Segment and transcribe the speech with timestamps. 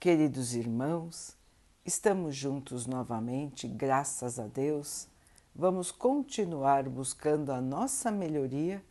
[0.00, 1.36] Queridos irmãos,
[1.84, 5.06] estamos juntos novamente, graças a Deus.
[5.54, 8.82] Vamos continuar buscando a nossa melhoria,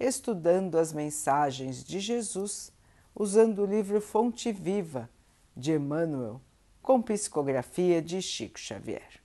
[0.00, 2.72] estudando as mensagens de Jesus,
[3.14, 5.08] usando o livro Fonte Viva
[5.56, 6.40] de Emmanuel,
[6.82, 9.22] com psicografia de Chico Xavier.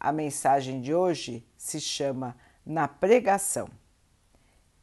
[0.00, 2.34] A mensagem de hoje se chama
[2.64, 3.68] Na Pregação.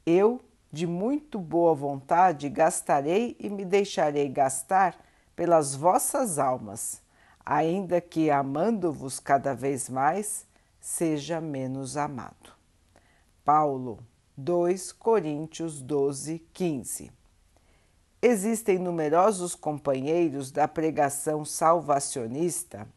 [0.06, 0.42] Eu,
[0.72, 5.07] de muito boa vontade, gastarei e me deixarei gastar
[5.38, 7.00] pelas vossas almas,
[7.46, 10.48] ainda que amando-vos cada vez mais,
[10.82, 12.54] seja menos amado.
[13.46, 14.00] Paulo
[14.36, 17.12] 2 Coríntios 12, 15
[18.20, 22.88] Existem numerosos companheiros da pregação salvacionista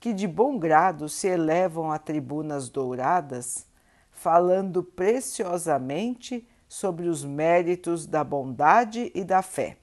[0.00, 3.64] que de bom grado se elevam a tribunas douradas,
[4.10, 9.79] falando preciosamente sobre os méritos da bondade e da fé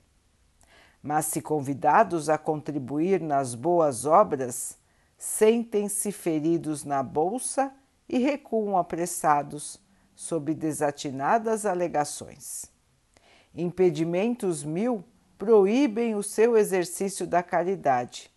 [1.02, 4.78] mas se convidados a contribuir nas boas obras,
[5.18, 7.74] sentem-se feridos na bolsa
[8.08, 9.80] e recuam apressados
[10.16, 12.66] sob desatinadas alegações.
[13.56, 15.04] Impedimentos mil
[15.38, 18.32] proíbem o seu exercício da caridade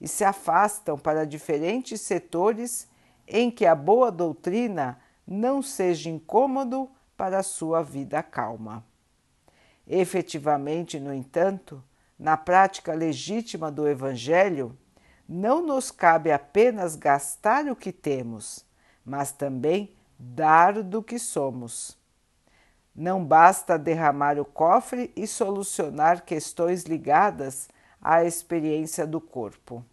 [0.00, 2.88] e se afastam para diferentes setores
[3.26, 8.84] em que a boa doutrina não seja incômodo para a sua vida calma.
[9.86, 11.82] Efetivamente, no entanto,
[12.18, 14.76] na prática legítima do Evangelho,
[15.28, 18.64] não nos cabe apenas gastar o que temos,
[19.04, 21.96] mas também dar do que somos.
[22.94, 27.68] Não basta derramar o cofre e solucionar questões ligadas
[28.02, 29.84] à experiência do corpo.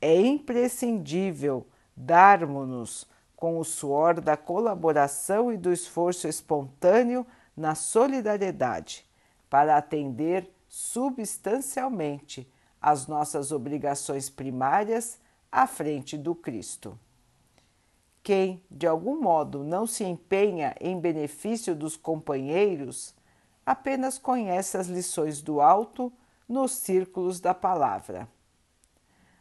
[0.00, 7.26] É imprescindível darmos-nos com o suor da colaboração e do esforço espontâneo
[7.56, 9.06] na solidariedade
[9.48, 12.46] para atender substancialmente
[12.82, 15.18] as nossas obrigações primárias
[15.50, 16.98] à frente do Cristo.
[18.22, 23.14] Quem, de algum modo, não se empenha em benefício dos companheiros,
[23.64, 26.12] apenas conhece as lições do alto
[26.46, 28.28] nos círculos da palavra.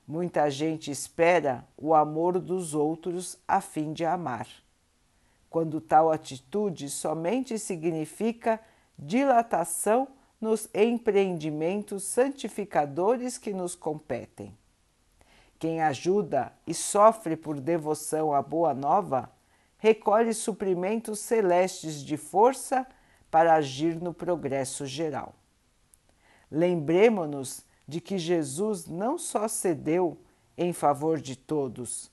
[0.07, 4.47] Muita gente espera o amor dos outros a fim de amar,
[5.49, 8.57] quando tal atitude somente significa
[8.97, 10.07] dilatação
[10.45, 14.55] nos empreendimentos santificadores que nos competem.
[15.57, 19.31] Quem ajuda e sofre por devoção à Boa Nova
[19.79, 22.85] recolhe suprimentos celestes de força
[23.31, 25.33] para agir no progresso geral.
[26.51, 30.15] Lembremos-nos de que Jesus não só cedeu
[30.55, 32.11] em favor de todos,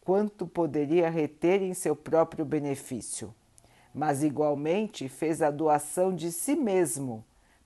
[0.00, 3.34] quanto poderia reter em seu próprio benefício,
[3.92, 7.24] mas igualmente fez a doação de si mesmo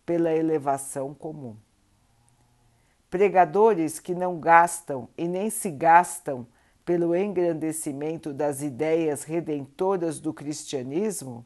[0.08, 1.54] pela elevação comum.
[3.10, 6.46] Pregadores que não gastam e nem se gastam
[6.82, 11.44] pelo engrandecimento das ideias redentoras do cristianismo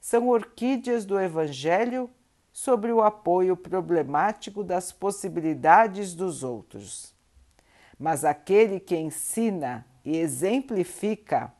[0.00, 2.10] são orquídeas do Evangelho
[2.52, 7.14] sobre o apoio problemático das possibilidades dos outros.
[7.96, 11.54] Mas aquele que ensina e exemplifica,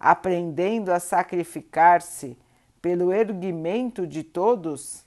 [0.00, 2.38] aprendendo a sacrificar-se
[2.80, 5.03] pelo erguimento de todos,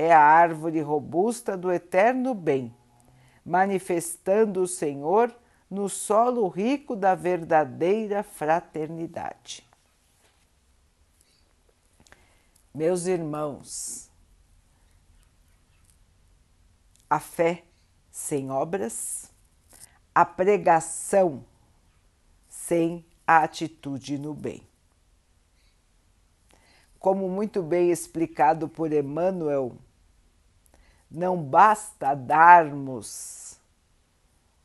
[0.00, 2.72] é a árvore robusta do eterno bem,
[3.44, 5.36] manifestando o Senhor
[5.68, 9.66] no solo rico da verdadeira fraternidade.
[12.72, 14.08] Meus irmãos,
[17.10, 17.64] a fé
[18.08, 19.32] sem obras,
[20.14, 21.44] a pregação
[22.48, 24.62] sem a atitude no bem.
[27.00, 29.76] Como muito bem explicado por Emmanuel
[31.10, 33.58] não basta darmos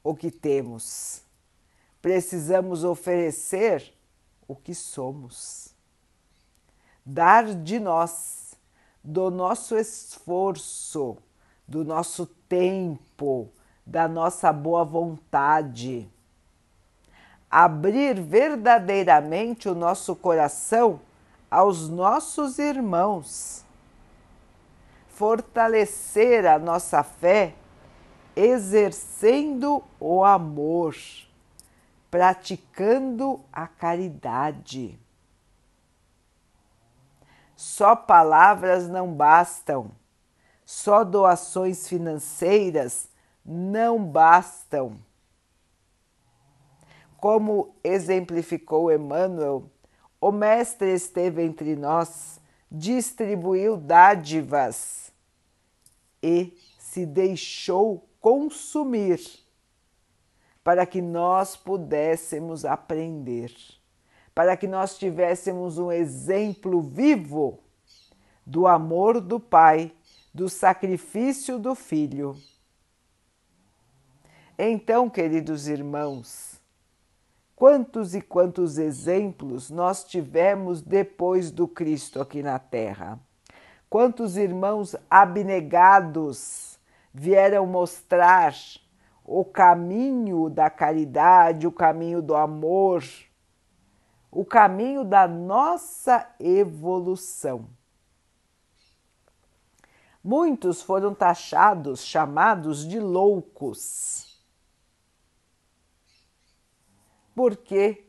[0.04, 1.22] o que temos,
[2.02, 3.94] precisamos oferecer
[4.48, 5.74] o que somos.
[7.06, 8.56] Dar de nós,
[9.04, 11.18] do nosso esforço,
[11.68, 13.50] do nosso tempo,
[13.86, 16.10] da nossa boa vontade.
[17.50, 21.00] Abrir verdadeiramente o nosso coração
[21.50, 23.64] aos nossos irmãos
[25.14, 27.54] fortalecer a nossa fé
[28.36, 30.96] exercendo o amor,
[32.10, 35.00] praticando a caridade.
[37.56, 39.92] Só palavras não bastam,
[40.66, 43.08] só doações financeiras
[43.46, 44.98] não bastam.
[47.18, 49.70] Como exemplificou Emmanuel,
[50.20, 52.42] o Mestre esteve entre nós,
[52.74, 55.14] distribuiu dádivas
[56.24, 59.22] e se deixou consumir,
[60.64, 63.54] para que nós pudéssemos aprender,
[64.34, 67.60] para que nós tivéssemos um exemplo vivo
[68.46, 69.94] do amor do Pai,
[70.34, 72.36] do sacrifício do Filho.
[74.58, 76.53] Então, queridos irmãos,
[77.64, 83.18] quantos e quantos exemplos nós tivemos depois do Cristo aqui na Terra?
[83.90, 86.78] Quantos irmãos abnegados
[87.14, 88.54] vieram mostrar
[89.24, 93.02] o caminho da caridade, o caminho do amor,
[94.30, 97.70] o caminho da nossa evolução.
[100.22, 104.33] Muitos foram taxados, chamados de loucos,
[107.36, 108.06] porque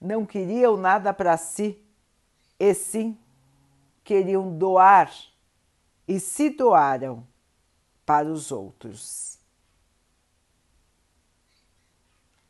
[0.00, 1.78] não queriam nada para si,
[2.58, 3.18] e sim
[4.04, 5.12] queriam doar
[6.06, 7.26] e se doaram
[8.04, 9.38] para os outros.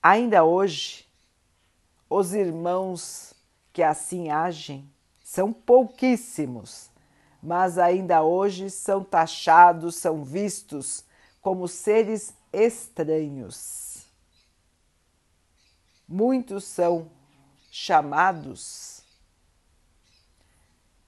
[0.03, 1.07] Ainda hoje,
[2.11, 3.33] os irmãos
[3.73, 4.91] que assim agem
[5.23, 6.91] são pouquíssimos,
[7.43, 11.05] mas ainda hoje são taxados, são vistos
[11.41, 13.92] como seres estranhos.
[16.15, 17.11] Muitos são
[17.71, 19.03] chamados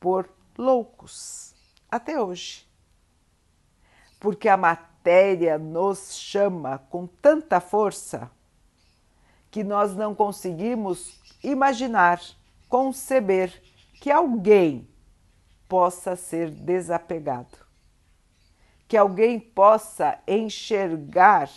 [0.00, 1.54] por loucos
[1.90, 2.66] até hoje.
[4.18, 8.30] Porque a matéria nos chama com tanta força
[9.50, 12.18] que nós não conseguimos imaginar,
[12.66, 13.62] conceber
[14.00, 14.88] que alguém
[15.68, 17.58] possa ser desapegado,
[18.88, 21.50] que alguém possa enxergar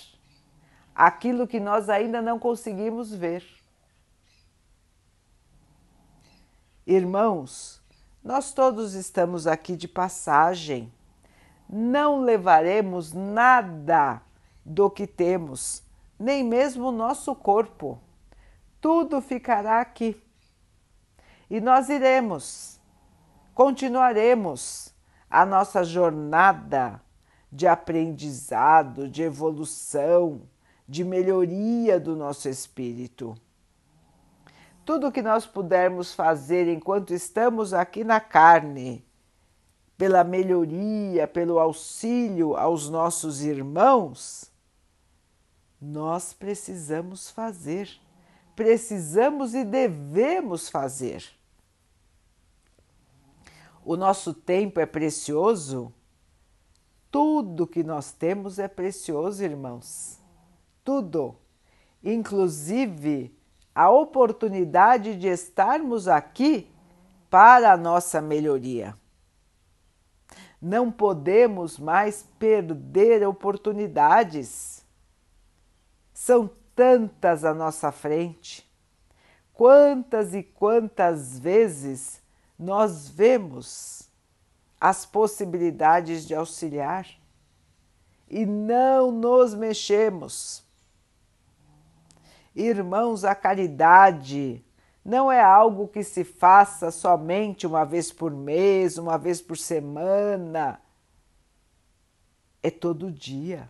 [0.97, 3.45] aquilo que nós ainda não conseguimos ver.
[6.87, 7.79] Irmãos,
[8.23, 10.91] nós todos estamos aqui de passagem.
[11.69, 14.23] Não levaremos nada
[14.65, 15.83] do que temos,
[16.17, 18.01] nem mesmo o nosso corpo.
[18.81, 20.19] Tudo ficará aqui.
[21.47, 22.79] E nós iremos,
[23.53, 24.95] continuaremos
[25.29, 26.99] a nossa jornada
[27.51, 30.41] de aprendizado, de evolução,
[30.87, 33.35] de melhoria do nosso espírito
[34.87, 39.05] tudo que nós pudermos fazer enquanto estamos aqui na carne,
[39.97, 44.49] pela melhoria, pelo auxílio aos nossos irmãos,
[45.81, 47.89] nós precisamos fazer,
[48.55, 51.21] precisamos e devemos fazer.
[53.83, 55.93] O nosso tempo é precioso,
[57.11, 60.17] tudo que nós temos é precioso, irmãos.
[60.87, 61.35] Tudo,
[62.01, 63.37] inclusive
[63.75, 66.71] a oportunidade de estarmos aqui
[67.29, 68.95] para a nossa melhoria.
[70.61, 74.81] Não podemos mais perder oportunidades.
[76.13, 78.65] São tantas à nossa frente.
[79.51, 82.23] Quantas e quantas vezes
[82.57, 84.09] nós vemos
[84.79, 87.05] as possibilidades de auxiliar
[88.29, 90.65] e não nos mexemos
[92.59, 94.65] Irmãos, a caridade
[95.05, 100.81] não é algo que se faça somente uma vez por mês, uma vez por semana.
[102.63, 103.69] É todo dia.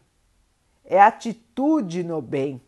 [0.86, 2.62] É atitude no bem.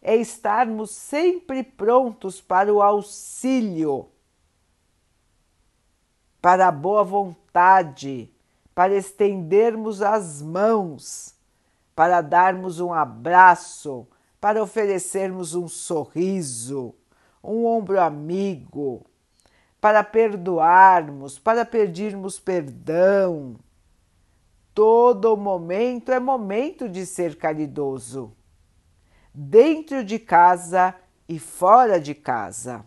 [0.00, 4.08] É estarmos sempre prontos para o auxílio,
[6.40, 8.32] para a boa vontade,
[8.72, 11.34] para estendermos as mãos,
[11.92, 14.06] para darmos um abraço
[14.40, 16.94] para oferecermos um sorriso,
[17.42, 19.04] um ombro amigo,
[19.80, 23.56] para perdoarmos, para pedirmos perdão.
[24.74, 28.36] Todo momento é momento de ser caridoso,
[29.32, 30.94] dentro de casa
[31.28, 32.84] e fora de casa.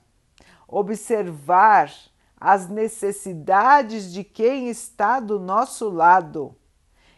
[0.68, 1.91] Observar
[2.39, 6.56] as necessidades de quem está do nosso lado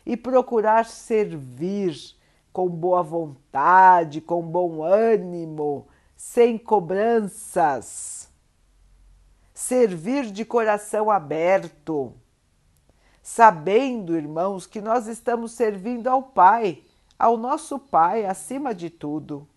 [0.06, 2.16] e procurar servir
[2.52, 8.30] com boa vontade, com bom ânimo, sem cobranças.
[9.54, 12.14] Servir de coração aberto,
[13.22, 16.84] sabendo, irmãos, que nós estamos servindo ao Pai,
[17.18, 19.48] ao nosso Pai acima de tudo,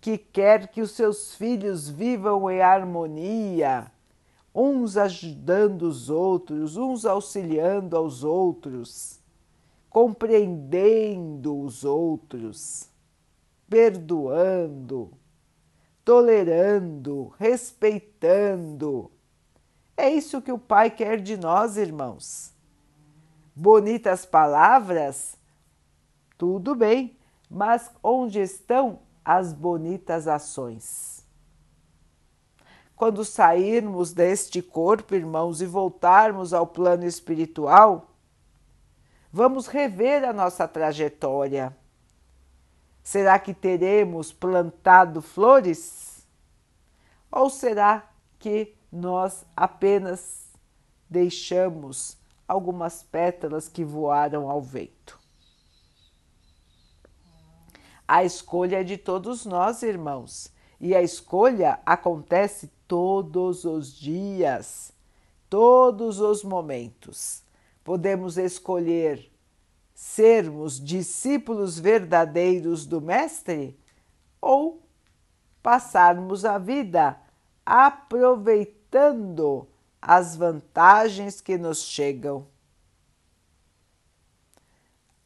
[0.00, 3.92] que quer que os seus filhos vivam em harmonia,
[4.54, 9.19] uns ajudando os outros, uns auxiliando aos outros
[9.90, 12.88] compreendendo os outros,
[13.68, 15.12] perdoando,
[16.04, 19.10] tolerando, respeitando.
[19.96, 22.54] É isso que o Pai quer de nós, irmãos.
[23.54, 25.38] Bonitas palavras
[26.40, 27.18] tudo bem,
[27.50, 31.22] mas onde estão as bonitas ações?
[32.96, 38.09] Quando sairmos deste corpo, irmãos, e voltarmos ao plano espiritual,
[39.32, 41.76] vamos rever a nossa trajetória.
[43.02, 46.26] Será que teremos plantado flores?
[47.30, 50.48] Ou será que nós apenas
[51.08, 55.18] deixamos algumas pétalas que voaram ao vento?
[58.06, 64.90] A escolha é de todos nós, irmãos, e a escolha acontece todos os dias,
[65.48, 67.44] todos os momentos.
[67.82, 69.30] Podemos escolher
[69.94, 73.78] sermos discípulos verdadeiros do Mestre
[74.40, 74.82] ou
[75.62, 77.20] passarmos a vida
[77.64, 79.68] aproveitando
[80.00, 82.46] as vantagens que nos chegam,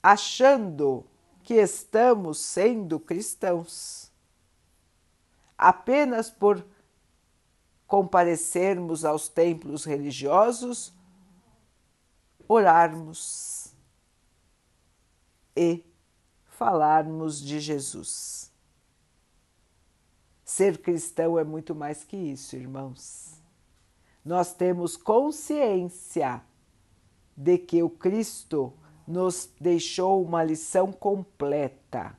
[0.03, 1.07] achando
[1.45, 4.11] que estamos sendo cristãos.
[5.57, 6.65] Apenas por
[7.87, 10.93] comparecermos aos templos religiosos,
[12.49, 13.75] orarmos
[15.57, 15.85] e
[16.45, 18.53] falarmos de Jesus.
[20.45, 23.41] Ser cristão é muito mais que isso, irmãos.
[24.25, 26.43] Nós temos consciência
[27.37, 28.73] de que o Cristo
[29.07, 32.17] nos deixou uma lição completa.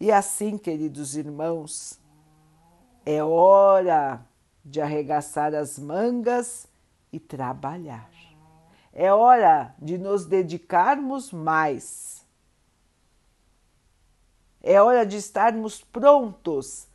[0.00, 1.98] E assim, queridos irmãos,
[3.04, 4.24] é hora
[4.64, 6.68] de arregaçar as mangas
[7.12, 8.27] e trabalhar.
[9.00, 12.26] É hora de nos dedicarmos mais.
[14.60, 16.88] É hora de estarmos prontos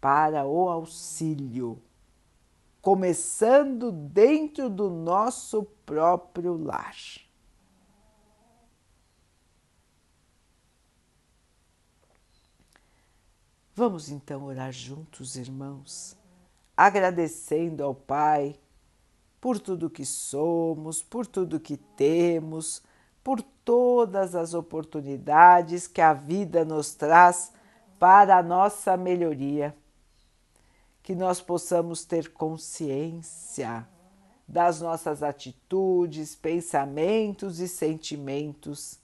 [0.00, 1.82] para o auxílio,
[2.80, 6.94] começando dentro do nosso próprio lar.
[13.74, 16.16] Vamos então orar juntos, irmãos,
[16.76, 18.56] agradecendo ao Pai
[19.40, 22.82] por tudo que somos, por tudo que temos,
[23.22, 27.52] por todas as oportunidades que a vida nos traz
[27.98, 29.76] para a nossa melhoria.
[31.02, 33.86] Que nós possamos ter consciência
[34.46, 38.98] das nossas atitudes, pensamentos e sentimentos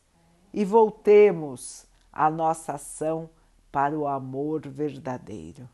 [0.52, 3.28] e voltemos a nossa ação
[3.70, 5.68] para o amor verdadeiro.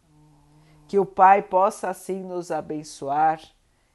[0.89, 3.41] Que o Pai possa assim nos abençoar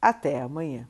[0.00, 0.88] Até amanhã.